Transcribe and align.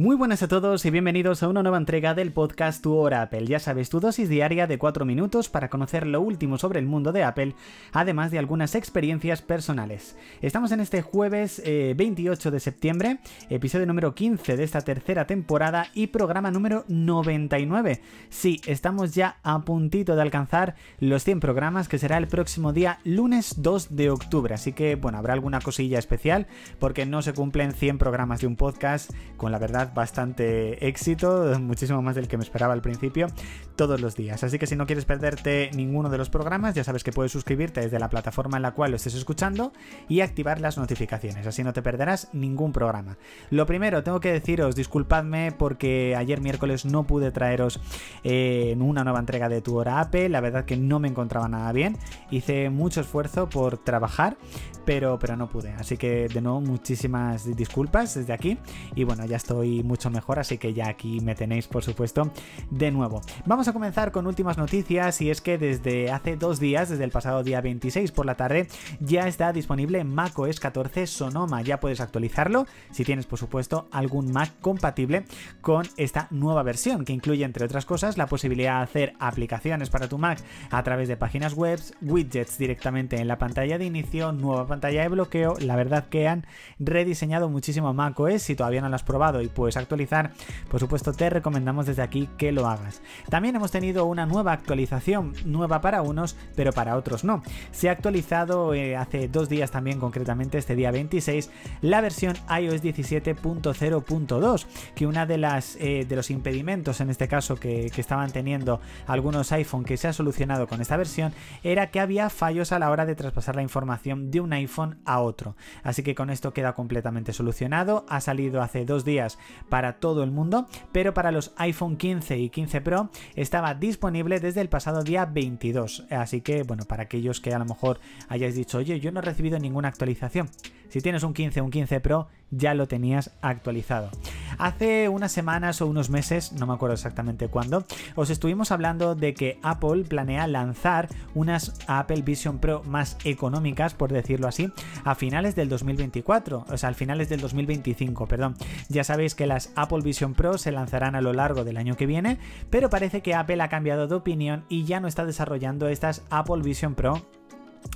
Muy 0.00 0.16
buenas 0.16 0.42
a 0.42 0.48
todos 0.48 0.86
y 0.86 0.90
bienvenidos 0.90 1.42
a 1.42 1.48
una 1.48 1.62
nueva 1.62 1.76
entrega 1.76 2.14
del 2.14 2.32
podcast 2.32 2.82
Tu 2.82 2.96
Hora 2.96 3.20
Apple. 3.20 3.44
Ya 3.44 3.58
sabes, 3.58 3.90
tu 3.90 4.00
dosis 4.00 4.30
diaria 4.30 4.66
de 4.66 4.78
4 4.78 5.04
minutos 5.04 5.50
para 5.50 5.68
conocer 5.68 6.06
lo 6.06 6.22
último 6.22 6.56
sobre 6.56 6.78
el 6.78 6.86
mundo 6.86 7.12
de 7.12 7.22
Apple, 7.22 7.54
además 7.92 8.30
de 8.30 8.38
algunas 8.38 8.74
experiencias 8.74 9.42
personales. 9.42 10.16
Estamos 10.40 10.72
en 10.72 10.80
este 10.80 11.02
jueves 11.02 11.62
28 11.62 12.48
eh, 12.48 12.52
de 12.52 12.60
septiembre, 12.60 13.18
episodio 13.50 13.84
número 13.84 14.14
15 14.14 14.56
de 14.56 14.64
esta 14.64 14.80
tercera 14.80 15.26
temporada 15.26 15.88
y 15.92 16.06
programa 16.06 16.50
número 16.50 16.86
99. 16.88 18.00
Sí, 18.30 18.62
estamos 18.64 19.14
ya 19.14 19.36
a 19.42 19.60
puntito 19.66 20.16
de 20.16 20.22
alcanzar 20.22 20.76
los 20.98 21.24
100 21.24 21.40
programas 21.40 21.88
que 21.88 21.98
será 21.98 22.16
el 22.16 22.26
próximo 22.26 22.72
día 22.72 23.00
lunes 23.04 23.56
2 23.58 23.94
de 23.96 24.08
octubre. 24.08 24.54
Así 24.54 24.72
que, 24.72 24.94
bueno, 24.94 25.18
habrá 25.18 25.34
alguna 25.34 25.60
cosilla 25.60 25.98
especial 25.98 26.46
porque 26.78 27.04
no 27.04 27.20
se 27.20 27.34
cumplen 27.34 27.74
100 27.74 27.98
programas 27.98 28.40
de 28.40 28.46
un 28.46 28.56
podcast 28.56 29.10
con 29.36 29.52
la 29.52 29.58
verdad 29.58 29.89
bastante 29.94 30.86
éxito, 30.86 31.58
muchísimo 31.60 32.02
más 32.02 32.16
del 32.16 32.28
que 32.28 32.36
me 32.36 32.42
esperaba 32.42 32.72
al 32.72 32.82
principio, 32.82 33.28
todos 33.76 34.00
los 34.00 34.16
días. 34.16 34.44
Así 34.44 34.58
que 34.58 34.66
si 34.66 34.76
no 34.76 34.86
quieres 34.86 35.04
perderte 35.04 35.70
ninguno 35.74 36.10
de 36.10 36.18
los 36.18 36.30
programas, 36.30 36.74
ya 36.74 36.84
sabes 36.84 37.04
que 37.04 37.12
puedes 37.12 37.32
suscribirte 37.32 37.80
desde 37.80 37.98
la 37.98 38.10
plataforma 38.10 38.56
en 38.56 38.62
la 38.62 38.72
cual 38.72 38.90
lo 38.90 38.96
estés 38.96 39.14
escuchando 39.14 39.72
y 40.08 40.20
activar 40.20 40.60
las 40.60 40.76
notificaciones, 40.76 41.46
así 41.46 41.64
no 41.64 41.72
te 41.72 41.82
perderás 41.82 42.28
ningún 42.32 42.72
programa. 42.72 43.16
Lo 43.50 43.66
primero, 43.66 44.02
tengo 44.02 44.20
que 44.20 44.32
deciros, 44.32 44.74
disculpadme 44.76 45.52
porque 45.52 46.14
ayer 46.16 46.40
miércoles 46.40 46.84
no 46.84 47.06
pude 47.06 47.30
traeros 47.30 47.80
eh, 48.24 48.76
una 48.80 49.04
nueva 49.04 49.20
entrega 49.20 49.48
de 49.48 49.62
Tu 49.62 49.76
Hora 49.76 50.00
Apple, 50.00 50.28
la 50.28 50.40
verdad 50.40 50.64
que 50.64 50.76
no 50.76 50.98
me 50.98 51.08
encontraba 51.08 51.48
nada 51.48 51.72
bien, 51.72 51.96
hice 52.30 52.70
mucho 52.70 53.00
esfuerzo 53.00 53.48
por 53.48 53.78
trabajar, 53.78 54.36
pero, 54.84 55.18
pero 55.18 55.36
no 55.36 55.48
pude, 55.48 55.70
así 55.74 55.96
que 55.96 56.28
de 56.28 56.40
nuevo 56.40 56.60
muchísimas 56.60 57.44
disculpas 57.56 58.14
desde 58.14 58.32
aquí 58.32 58.58
y 58.94 59.04
bueno, 59.04 59.24
ya 59.26 59.36
estoy 59.36 59.79
mucho 59.82 60.10
mejor, 60.10 60.38
así 60.38 60.58
que 60.58 60.74
ya 60.74 60.88
aquí 60.88 61.20
me 61.20 61.34
tenéis, 61.34 61.66
por 61.66 61.82
supuesto, 61.82 62.30
de 62.70 62.90
nuevo. 62.90 63.20
Vamos 63.46 63.68
a 63.68 63.72
comenzar 63.72 64.12
con 64.12 64.26
últimas 64.26 64.58
noticias 64.58 65.20
y 65.20 65.30
es 65.30 65.40
que 65.40 65.58
desde 65.58 66.10
hace 66.10 66.36
dos 66.36 66.60
días, 66.60 66.88
desde 66.88 67.04
el 67.04 67.10
pasado 67.10 67.42
día 67.42 67.60
26 67.60 68.12
por 68.12 68.26
la 68.26 68.34
tarde, 68.34 68.68
ya 69.00 69.26
está 69.26 69.52
disponible 69.52 70.04
macOS 70.04 70.60
14 70.60 71.06
Sonoma. 71.06 71.62
Ya 71.62 71.80
puedes 71.80 72.00
actualizarlo 72.00 72.66
si 72.90 73.04
tienes, 73.04 73.26
por 73.26 73.38
supuesto, 73.38 73.88
algún 73.90 74.32
Mac 74.32 74.52
compatible 74.60 75.24
con 75.60 75.86
esta 75.96 76.28
nueva 76.30 76.62
versión, 76.62 77.04
que 77.04 77.12
incluye, 77.12 77.44
entre 77.44 77.64
otras 77.64 77.86
cosas, 77.86 78.18
la 78.18 78.26
posibilidad 78.26 78.78
de 78.78 78.82
hacer 78.82 79.14
aplicaciones 79.18 79.90
para 79.90 80.08
tu 80.08 80.18
Mac 80.18 80.38
a 80.70 80.82
través 80.82 81.08
de 81.08 81.16
páginas 81.16 81.54
web, 81.54 81.80
widgets 82.02 82.58
directamente 82.58 83.20
en 83.20 83.28
la 83.28 83.38
pantalla 83.38 83.78
de 83.78 83.84
inicio, 83.84 84.32
nueva 84.32 84.66
pantalla 84.66 85.02
de 85.02 85.08
bloqueo. 85.08 85.54
La 85.60 85.76
verdad 85.76 86.08
que 86.08 86.28
han 86.28 86.46
rediseñado 86.78 87.48
muchísimo 87.48 87.92
macOS. 87.92 88.42
Si 88.42 88.56
todavía 88.56 88.80
no 88.80 88.88
lo 88.88 88.96
has 88.96 89.02
probado 89.02 89.42
y 89.42 89.48
puedes 89.60 89.76
actualizar, 89.76 90.32
por 90.70 90.80
supuesto 90.80 91.12
te 91.12 91.28
recomendamos 91.28 91.84
desde 91.84 92.00
aquí 92.00 92.30
que 92.38 92.50
lo 92.50 92.66
hagas. 92.66 93.02
También 93.28 93.56
hemos 93.56 93.70
tenido 93.70 94.06
una 94.06 94.24
nueva 94.24 94.52
actualización, 94.52 95.34
nueva 95.44 95.82
para 95.82 96.00
unos, 96.00 96.34
pero 96.56 96.72
para 96.72 96.96
otros 96.96 97.24
no. 97.24 97.42
Se 97.70 97.90
ha 97.90 97.92
actualizado 97.92 98.72
eh, 98.72 98.96
hace 98.96 99.28
dos 99.28 99.50
días 99.50 99.70
también, 99.70 100.00
concretamente 100.00 100.56
este 100.56 100.76
día 100.76 100.90
26, 100.90 101.50
la 101.82 102.00
versión 102.00 102.38
iOS 102.48 102.82
17.0.2, 102.82 104.66
que 104.94 105.06
una 105.06 105.26
de 105.26 105.36
las 105.36 105.76
eh, 105.76 106.06
de 106.08 106.16
los 106.16 106.30
impedimentos 106.30 107.02
en 107.02 107.10
este 107.10 107.28
caso 107.28 107.56
que, 107.56 107.90
que 107.94 108.00
estaban 108.00 108.30
teniendo 108.30 108.80
algunos 109.06 109.52
iPhone 109.52 109.84
que 109.84 109.98
se 109.98 110.08
ha 110.08 110.14
solucionado 110.14 110.68
con 110.68 110.80
esta 110.80 110.96
versión 110.96 111.34
era 111.62 111.90
que 111.90 112.00
había 112.00 112.30
fallos 112.30 112.72
a 112.72 112.78
la 112.78 112.90
hora 112.90 113.04
de 113.04 113.14
traspasar 113.14 113.56
la 113.56 113.62
información 113.62 114.30
de 114.30 114.40
un 114.40 114.54
iPhone 114.54 115.00
a 115.04 115.20
otro. 115.20 115.54
Así 115.82 116.02
que 116.02 116.14
con 116.14 116.30
esto 116.30 116.54
queda 116.54 116.72
completamente 116.72 117.34
solucionado. 117.34 118.06
Ha 118.08 118.22
salido 118.22 118.62
hace 118.62 118.86
dos 118.86 119.04
días 119.04 119.38
para 119.68 119.94
todo 120.00 120.22
el 120.22 120.30
mundo, 120.30 120.66
pero 120.92 121.14
para 121.14 121.32
los 121.32 121.52
iPhone 121.56 121.96
15 121.96 122.38
y 122.38 122.50
15 122.50 122.80
Pro 122.80 123.10
estaba 123.34 123.74
disponible 123.74 124.40
desde 124.40 124.60
el 124.60 124.68
pasado 124.68 125.02
día 125.02 125.26
22. 125.26 126.06
Así 126.10 126.40
que, 126.40 126.62
bueno, 126.62 126.84
para 126.84 127.04
aquellos 127.04 127.40
que 127.40 127.54
a 127.54 127.58
lo 127.58 127.64
mejor 127.64 128.00
hayáis 128.28 128.54
dicho, 128.54 128.78
oye, 128.78 129.00
yo 129.00 129.12
no 129.12 129.20
he 129.20 129.22
recibido 129.22 129.58
ninguna 129.58 129.88
actualización. 129.88 130.48
Si 130.90 131.00
tienes 131.00 131.22
un 131.22 131.32
15 131.32 131.60
o 131.60 131.64
un 131.64 131.70
15 131.70 132.00
Pro, 132.00 132.28
ya 132.50 132.74
lo 132.74 132.88
tenías 132.88 133.30
actualizado. 133.42 134.10
Hace 134.58 135.08
unas 135.08 135.32
semanas 135.32 135.80
o 135.80 135.86
unos 135.86 136.10
meses, 136.10 136.52
no 136.52 136.66
me 136.66 136.74
acuerdo 136.74 136.94
exactamente 136.94 137.48
cuándo, 137.48 137.84
os 138.16 138.28
estuvimos 138.28 138.72
hablando 138.72 139.14
de 139.14 139.32
que 139.32 139.58
Apple 139.62 140.04
planea 140.04 140.46
lanzar 140.46 141.08
unas 141.34 141.78
Apple 141.86 142.22
Vision 142.22 142.58
Pro 142.58 142.82
más 142.82 143.16
económicas, 143.24 143.94
por 143.94 144.12
decirlo 144.12 144.48
así, 144.48 144.70
a 145.04 145.14
finales 145.14 145.54
del 145.54 145.68
2024, 145.68 146.66
o 146.68 146.76
sea, 146.76 146.88
al 146.88 146.94
finales 146.94 147.28
del 147.28 147.40
2025, 147.40 148.26
perdón. 148.26 148.56
Ya 148.88 149.04
sabéis 149.04 149.34
que 149.34 149.46
las 149.46 149.72
Apple 149.76 150.02
Vision 150.02 150.34
Pro 150.34 150.58
se 150.58 150.72
lanzarán 150.72 151.14
a 151.14 151.20
lo 151.20 151.32
largo 151.32 151.64
del 151.64 151.76
año 151.76 151.96
que 151.96 152.06
viene, 152.06 152.38
pero 152.68 152.90
parece 152.90 153.22
que 153.22 153.34
Apple 153.34 153.62
ha 153.62 153.68
cambiado 153.68 154.08
de 154.08 154.16
opinión 154.16 154.64
y 154.68 154.84
ya 154.84 155.00
no 155.00 155.08
está 155.08 155.24
desarrollando 155.24 155.88
estas 155.88 156.22
Apple 156.30 156.62
Vision 156.62 156.94
Pro 156.96 157.22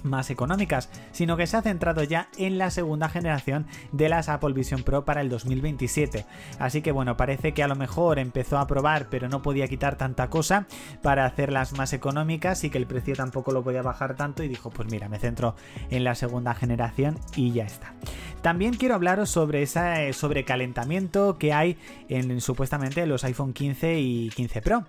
más 0.03 0.31
económicas, 0.31 0.91
sino 1.13 1.37
que 1.37 1.47
se 1.47 1.57
ha 1.57 1.63
centrado 1.63 2.03
ya 2.03 2.29
en 2.37 2.59
la 2.59 2.71
segunda 2.71 3.09
generación 3.09 3.67
de 3.93 4.09
las 4.09 4.29
Apple 4.29 4.53
Vision 4.53 4.83
Pro 4.83 5.05
para 5.05 5.21
el 5.21 5.29
2027. 5.29 6.27
Así 6.59 6.83
que 6.83 6.93
bueno, 6.93 7.17
parece 7.17 7.53
que 7.53 7.63
a 7.63 7.69
lo 7.69 7.77
mejor 7.77 8.19
empezó 8.19 8.59
a 8.59 8.67
probar 8.67 9.09
pero 9.11 9.29
no 9.29 9.43
podía 9.43 9.69
quitar 9.69 9.97
tanta 9.97 10.29
cosa 10.29 10.67
para 11.03 11.27
hacerlas 11.27 11.73
más 11.73 11.93
económicas 11.93 12.65
y 12.65 12.71
que 12.71 12.79
el 12.79 12.87
precio 12.87 13.15
tampoco 13.15 13.53
lo 13.53 13.63
podía 13.63 13.83
bajar 13.83 14.17
tanto 14.17 14.43
y 14.43 14.49
dijo 14.49 14.71
pues 14.71 14.91
mira, 14.91 15.09
me 15.09 15.19
centro 15.19 15.57
en 15.91 16.05
la 16.05 16.15
segunda 16.15 16.55
generación 16.55 17.19
y 17.37 17.53
ya 17.53 17.65
está. 17.65 17.95
También 18.43 18.75
quiero 18.75 18.95
hablaros 18.95 19.31
sobre 19.31 19.63
ese 19.63 20.13
sobrecalentamiento 20.13 21.39
que 21.39 21.53
hay 21.53 21.79
en 22.09 22.41
supuestamente 22.41 23.07
los 23.07 23.25
iPhone 23.25 23.53
15 23.53 23.99
y 23.99 24.29
15 24.31 24.63
Pro. 24.63 24.85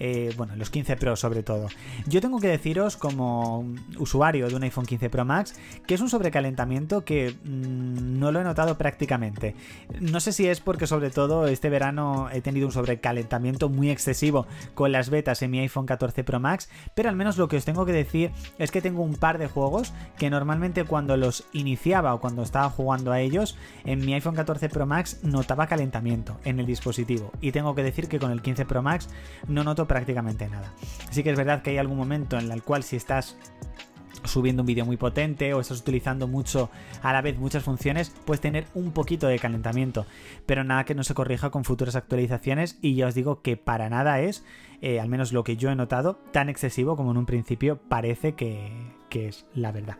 Eh, 0.00 0.32
bueno, 0.36 0.56
los 0.56 0.70
15 0.70 0.96
Pro 0.96 1.16
sobre 1.16 1.42
todo. 1.42 1.68
Yo 2.06 2.20
tengo 2.20 2.40
que 2.40 2.48
deciros 2.48 2.96
como 2.96 3.66
usuario 3.98 4.48
de 4.48 4.56
un 4.56 4.62
iPhone 4.62 4.86
15 4.86 5.10
Pro 5.10 5.24
Max 5.24 5.54
que 5.86 5.94
es 5.94 6.00
un 6.00 6.08
sobrecalentamiento 6.08 7.04
que 7.04 7.34
mm, 7.44 8.18
no 8.18 8.32
lo 8.32 8.40
he 8.40 8.44
notado 8.44 8.76
prácticamente. 8.76 9.54
No 10.00 10.20
sé 10.20 10.32
si 10.32 10.48
es 10.48 10.60
porque 10.60 10.86
sobre 10.86 11.10
todo 11.10 11.46
este 11.46 11.70
verano 11.70 12.28
he 12.32 12.40
tenido 12.40 12.66
un 12.66 12.72
sobrecalentamiento 12.72 13.68
muy 13.68 13.90
excesivo 13.90 14.46
con 14.74 14.92
las 14.92 15.10
betas 15.10 15.42
en 15.42 15.50
mi 15.50 15.60
iPhone 15.60 15.86
14 15.86 16.24
Pro 16.24 16.40
Max, 16.40 16.68
pero 16.94 17.08
al 17.08 17.16
menos 17.16 17.36
lo 17.36 17.48
que 17.48 17.56
os 17.56 17.64
tengo 17.64 17.86
que 17.86 17.92
decir 17.92 18.32
es 18.58 18.70
que 18.70 18.82
tengo 18.82 19.02
un 19.02 19.14
par 19.14 19.38
de 19.38 19.48
juegos 19.48 19.92
que 20.18 20.30
normalmente 20.30 20.84
cuando 20.84 21.16
los 21.16 21.44
iniciaba 21.52 22.14
o 22.14 22.20
cuando 22.20 22.42
estaba 22.42 22.70
jugando 22.70 23.12
a 23.12 23.20
ellos 23.20 23.56
en 23.84 24.04
mi 24.04 24.14
iPhone 24.14 24.34
14 24.34 24.68
Pro 24.68 24.86
Max 24.86 25.20
notaba 25.22 25.66
calentamiento 25.66 26.38
en 26.44 26.60
el 26.60 26.66
dispositivo 26.66 27.30
y 27.40 27.52
tengo 27.52 27.74
que 27.74 27.82
decir 27.82 28.08
que 28.08 28.18
con 28.18 28.30
el 28.30 28.42
15 28.42 28.64
Pro 28.66 28.82
Max 28.82 29.08
no 29.48 29.64
noto 29.64 29.83
prácticamente 29.86 30.48
nada. 30.48 30.72
Sí 31.10 31.22
que 31.22 31.30
es 31.30 31.36
verdad 31.36 31.62
que 31.62 31.70
hay 31.70 31.78
algún 31.78 31.96
momento 31.96 32.38
en 32.38 32.50
el 32.50 32.62
cual 32.62 32.82
si 32.82 32.96
estás 32.96 33.36
subiendo 34.24 34.62
un 34.62 34.66
vídeo 34.66 34.84
muy 34.84 34.96
potente 34.96 35.52
o 35.54 35.60
estás 35.60 35.80
utilizando 35.80 36.26
mucho 36.26 36.70
a 37.02 37.12
la 37.12 37.20
vez 37.20 37.38
muchas 37.38 37.62
funciones, 37.62 38.14
puedes 38.24 38.40
tener 38.40 38.66
un 38.74 38.92
poquito 38.92 39.26
de 39.26 39.38
calentamiento. 39.38 40.06
Pero 40.46 40.64
nada 40.64 40.84
que 40.84 40.94
no 40.94 41.04
se 41.04 41.14
corrija 41.14 41.50
con 41.50 41.64
futuras 41.64 41.96
actualizaciones 41.96 42.78
y 42.80 42.94
ya 42.94 43.06
os 43.06 43.14
digo 43.14 43.42
que 43.42 43.56
para 43.56 43.88
nada 43.90 44.20
es, 44.20 44.44
eh, 44.80 45.00
al 45.00 45.08
menos 45.08 45.32
lo 45.32 45.44
que 45.44 45.56
yo 45.56 45.70
he 45.70 45.76
notado, 45.76 46.18
tan 46.32 46.48
excesivo 46.48 46.96
como 46.96 47.10
en 47.10 47.18
un 47.18 47.26
principio 47.26 47.78
parece 47.88 48.34
que, 48.34 48.72
que 49.08 49.28
es 49.28 49.46
la 49.54 49.72
verdad. 49.72 49.98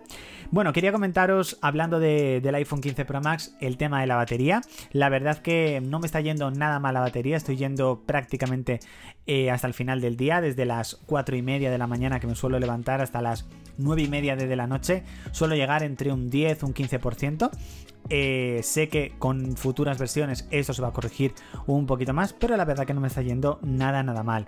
Bueno, 0.54 0.72
quería 0.72 0.92
comentaros, 0.92 1.58
hablando 1.62 1.98
del 1.98 2.54
iPhone 2.54 2.80
15 2.80 3.04
Pro 3.04 3.20
Max, 3.20 3.56
el 3.60 3.76
tema 3.76 4.00
de 4.00 4.06
la 4.06 4.14
batería. 4.14 4.62
La 4.92 5.08
verdad 5.08 5.38
que 5.38 5.82
no 5.84 5.98
me 5.98 6.06
está 6.06 6.20
yendo 6.20 6.48
nada 6.52 6.78
mal 6.78 6.94
la 6.94 7.00
batería, 7.00 7.36
estoy 7.36 7.56
yendo 7.56 8.04
prácticamente 8.06 8.78
eh, 9.26 9.50
hasta 9.50 9.66
el 9.66 9.74
final 9.74 10.00
del 10.00 10.16
día, 10.16 10.40
desde 10.40 10.64
las 10.64 10.94
4 11.06 11.34
y 11.34 11.42
media 11.42 11.72
de 11.72 11.78
la 11.78 11.88
mañana 11.88 12.20
que 12.20 12.28
me 12.28 12.36
suelo 12.36 12.60
levantar 12.60 13.00
hasta 13.00 13.20
las 13.20 13.48
9 13.78 14.02
y 14.02 14.08
media 14.08 14.36
de 14.36 14.54
la 14.54 14.68
noche, 14.68 15.02
suelo 15.32 15.56
llegar 15.56 15.82
entre 15.82 16.12
un 16.12 16.30
10 16.30 16.62
un 16.62 16.72
15%. 16.72 17.50
Eh, 18.10 18.60
sé 18.62 18.88
que 18.88 19.14
con 19.18 19.56
futuras 19.56 19.98
versiones 19.98 20.46
esto 20.52 20.72
se 20.72 20.82
va 20.82 20.88
a 20.88 20.92
corregir 20.92 21.34
un 21.66 21.86
poquito 21.86 22.14
más, 22.14 22.32
pero 22.32 22.56
la 22.56 22.64
verdad 22.64 22.86
que 22.86 22.94
no 22.94 23.00
me 23.00 23.08
está 23.08 23.22
yendo 23.22 23.58
nada, 23.62 24.04
nada 24.04 24.22
mal. 24.22 24.46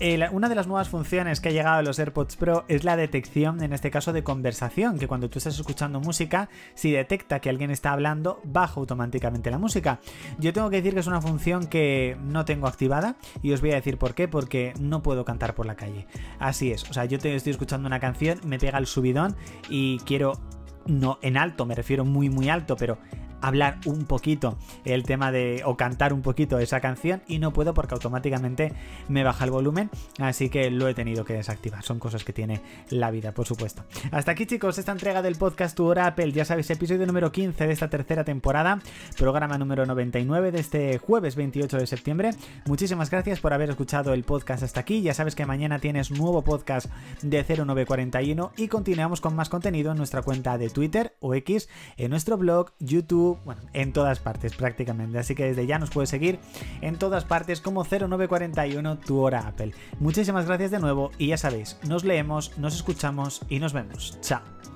Eh, 0.00 0.28
una 0.32 0.48
de 0.48 0.54
las 0.54 0.66
nuevas 0.66 0.88
funciones 0.88 1.40
que 1.40 1.50
ha 1.50 1.52
llegado 1.52 1.78
a 1.78 1.82
los 1.82 1.98
AirPods 1.98 2.36
Pro 2.36 2.64
es 2.68 2.84
la 2.84 2.96
detección, 2.96 3.62
en 3.62 3.72
este 3.72 3.90
caso, 3.90 4.12
de 4.12 4.24
conversación, 4.24 4.98
que 4.98 5.06
cuando 5.06 5.30
tú 5.30 5.38
estás 5.38 5.58
escuchando 5.58 6.00
música, 6.00 6.48
si 6.74 6.90
detecta 6.90 7.40
que 7.40 7.48
alguien 7.48 7.70
está 7.70 7.92
hablando, 7.92 8.40
baja 8.44 8.80
automáticamente 8.80 9.50
la 9.50 9.58
música. 9.58 10.00
Yo 10.38 10.52
tengo 10.52 10.70
que 10.70 10.76
decir 10.76 10.94
que 10.94 11.00
es 11.00 11.06
una 11.06 11.20
función 11.20 11.66
que 11.66 12.16
no 12.22 12.44
tengo 12.44 12.66
activada 12.66 13.16
y 13.42 13.52
os 13.52 13.60
voy 13.60 13.72
a 13.72 13.76
decir 13.76 13.98
por 13.98 14.14
qué, 14.14 14.26
porque 14.26 14.74
no 14.80 15.02
puedo 15.02 15.24
cantar 15.24 15.54
por 15.54 15.66
la 15.66 15.76
calle. 15.76 16.06
Así 16.38 16.72
es, 16.72 16.88
o 16.90 16.92
sea, 16.92 17.04
yo 17.04 17.16
estoy 17.16 17.50
escuchando 17.50 17.86
una 17.86 18.00
canción, 18.00 18.40
me 18.44 18.58
pega 18.58 18.78
el 18.78 18.86
subidón 18.86 19.36
y 19.68 19.98
quiero, 20.00 20.40
no 20.86 21.18
en 21.22 21.36
alto, 21.36 21.66
me 21.66 21.74
refiero 21.74 22.04
muy 22.04 22.30
muy 22.30 22.48
alto, 22.48 22.76
pero 22.76 22.98
hablar 23.46 23.78
un 23.84 24.04
poquito 24.06 24.56
el 24.84 25.02
tema 25.04 25.30
de 25.30 25.62
o 25.64 25.76
cantar 25.76 26.12
un 26.12 26.22
poquito 26.22 26.58
esa 26.58 26.80
canción 26.80 27.22
y 27.28 27.38
no 27.38 27.52
puedo 27.52 27.74
porque 27.74 27.94
automáticamente 27.94 28.72
me 29.08 29.22
baja 29.22 29.44
el 29.44 29.50
volumen, 29.50 29.90
así 30.18 30.48
que 30.48 30.70
lo 30.70 30.88
he 30.88 30.94
tenido 30.94 31.24
que 31.24 31.34
desactivar. 31.34 31.82
Son 31.82 31.98
cosas 31.98 32.24
que 32.24 32.32
tiene 32.32 32.60
la 32.90 33.10
vida, 33.10 33.32
por 33.32 33.46
supuesto. 33.46 33.84
Hasta 34.10 34.32
aquí 34.32 34.46
chicos, 34.46 34.78
esta 34.78 34.92
entrega 34.92 35.22
del 35.22 35.36
podcast 35.36 35.76
Tu 35.76 35.84
Hora 35.84 36.06
Apple, 36.06 36.32
ya 36.32 36.44
sabéis, 36.44 36.70
episodio 36.70 37.06
número 37.06 37.32
15 37.32 37.66
de 37.66 37.72
esta 37.72 37.90
tercera 37.90 38.24
temporada, 38.24 38.80
programa 39.18 39.58
número 39.58 39.86
99 39.86 40.50
de 40.50 40.60
este 40.60 40.98
jueves 40.98 41.36
28 41.36 41.76
de 41.76 41.86
septiembre. 41.86 42.30
Muchísimas 42.66 43.10
gracias 43.10 43.40
por 43.40 43.52
haber 43.52 43.70
escuchado 43.70 44.14
el 44.14 44.24
podcast 44.24 44.62
hasta 44.62 44.80
aquí, 44.80 45.02
ya 45.02 45.14
sabes 45.14 45.34
que 45.34 45.46
mañana 45.46 45.78
tienes 45.78 46.10
nuevo 46.10 46.42
podcast 46.42 46.86
de 47.22 47.44
0941 47.44 48.52
y 48.56 48.68
continuamos 48.68 49.20
con 49.20 49.36
más 49.36 49.48
contenido 49.48 49.92
en 49.92 49.98
nuestra 49.98 50.22
cuenta 50.22 50.58
de 50.58 50.70
Twitter 50.70 51.14
o 51.20 51.34
X, 51.34 51.68
en 51.96 52.10
nuestro 52.10 52.36
blog, 52.36 52.72
YouTube, 52.78 53.33
bueno, 53.44 53.60
en 53.72 53.92
todas 53.92 54.20
partes 54.20 54.54
prácticamente. 54.54 55.18
Así 55.18 55.34
que 55.34 55.44
desde 55.44 55.66
ya 55.66 55.78
nos 55.78 55.90
puedes 55.90 56.10
seguir 56.10 56.38
en 56.80 56.96
todas 56.96 57.24
partes 57.24 57.60
como 57.60 57.84
0941 57.84 58.98
tu 58.98 59.20
hora 59.20 59.46
Apple. 59.46 59.72
Muchísimas 60.00 60.46
gracias 60.46 60.70
de 60.70 60.80
nuevo 60.80 61.10
y 61.18 61.28
ya 61.28 61.36
sabéis, 61.36 61.78
nos 61.86 62.04
leemos, 62.04 62.56
nos 62.58 62.74
escuchamos 62.74 63.42
y 63.48 63.58
nos 63.58 63.72
vemos. 63.72 64.18
Chao. 64.20 64.73